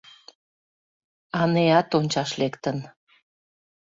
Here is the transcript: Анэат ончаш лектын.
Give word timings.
Анэат 1.41 1.89
ончаш 1.99 2.31
лектын. 2.41 2.77